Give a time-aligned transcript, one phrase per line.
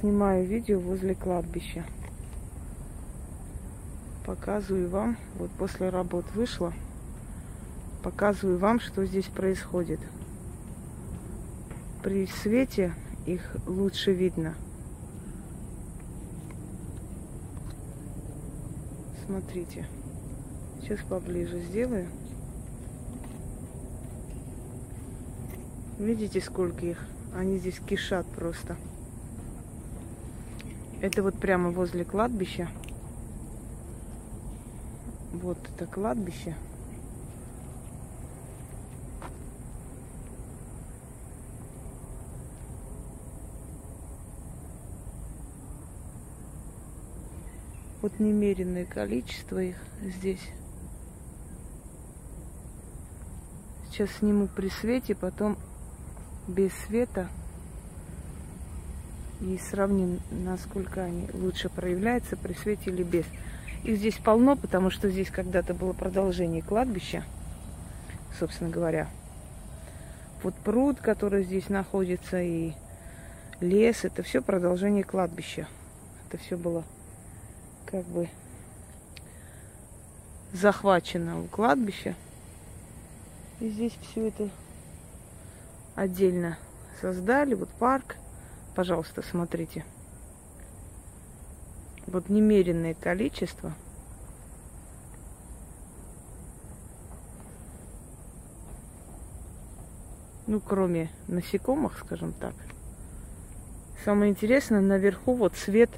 [0.00, 1.82] Снимаю видео возле кладбища.
[4.26, 6.74] Показываю вам, вот после работ вышла,
[8.02, 10.00] показываю вам, что здесь происходит.
[12.02, 12.92] При свете
[13.24, 14.54] их лучше видно.
[19.24, 19.86] Смотрите.
[20.82, 22.06] Сейчас поближе сделаю.
[25.98, 27.02] Видите, сколько их?
[27.34, 28.76] Они здесь кишат просто.
[31.00, 32.68] Это вот прямо возле кладбища.
[35.32, 36.56] Вот это кладбище.
[48.00, 50.40] Вот немеренное количество их здесь.
[53.90, 55.58] Сейчас сниму при свете, потом
[56.46, 57.28] без света
[59.40, 63.24] и сравним, насколько они лучше проявляются при свете или без.
[63.84, 67.22] Их здесь полно, потому что здесь когда-то было продолжение кладбища,
[68.38, 69.08] собственно говоря.
[70.42, 72.72] Вот пруд, который здесь находится, и
[73.60, 75.66] лес, это все продолжение кладбища.
[76.28, 76.84] Это все было
[77.86, 78.28] как бы
[80.52, 82.14] захвачено у кладбища.
[83.60, 84.48] И здесь все это
[85.94, 86.58] отдельно
[87.00, 87.54] создали.
[87.54, 88.16] Вот парк.
[88.76, 89.86] Пожалуйста, смотрите.
[92.06, 93.72] Вот немеренное количество.
[100.46, 102.52] Ну, кроме насекомых, скажем так.
[104.04, 105.90] Самое интересное, наверху вот цвет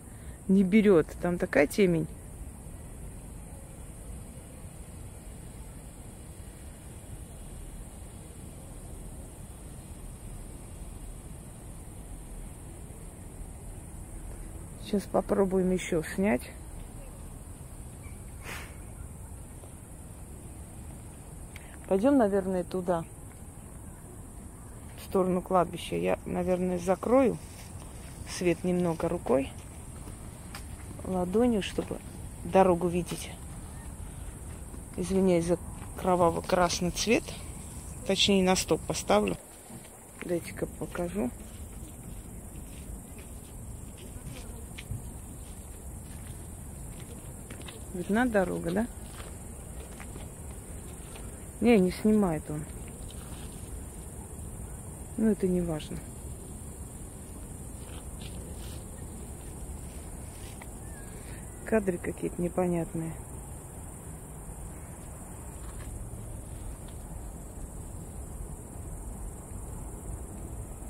[0.47, 1.09] не берет.
[1.21, 2.07] Там такая темень.
[14.89, 16.41] Сейчас попробуем еще снять.
[21.87, 23.05] Пойдем, наверное, туда,
[24.97, 25.95] в сторону кладбища.
[25.95, 27.37] Я, наверное, закрою
[28.35, 29.53] свет немного рукой,
[31.05, 31.99] ладонью, чтобы
[32.45, 33.31] дорогу видеть.
[34.97, 35.59] Извиняюсь за
[36.01, 37.25] кроваво-красный цвет.
[38.07, 39.37] Точнее, на стоп поставлю.
[40.25, 41.31] Дайте-ка покажу.
[47.99, 48.87] Видна дорога, да?
[51.61, 52.65] Не, не снимает он.
[55.17, 55.97] Ну, это не важно.
[61.65, 63.13] Кадры какие-то непонятные.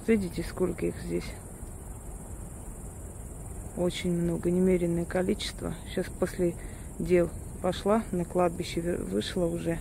[0.07, 1.33] Видите, сколько их здесь?
[3.79, 5.75] Очень много, немеренное количество.
[5.87, 6.55] Сейчас после
[6.99, 7.31] дел
[7.63, 9.79] пошла на кладбище, вышла уже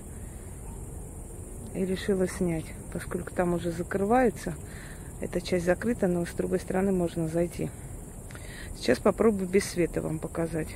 [1.74, 4.56] и решила снять, поскольку там уже закрывается.
[5.22, 7.70] Эта часть закрыта, но с другой стороны можно зайти.
[8.78, 10.70] Сейчас попробую без света вам показать.